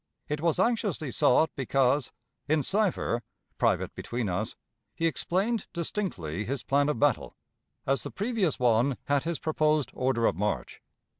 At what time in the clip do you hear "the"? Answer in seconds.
8.01-8.09